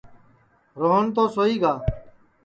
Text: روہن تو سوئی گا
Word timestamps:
روہن 0.79 1.05
تو 1.15 1.23
سوئی 1.35 1.55
گا 1.61 1.73